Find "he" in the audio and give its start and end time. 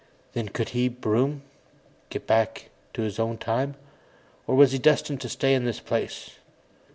0.69-0.89, 4.71-4.79